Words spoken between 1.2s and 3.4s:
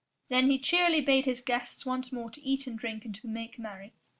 his guests once more to eat and drink and to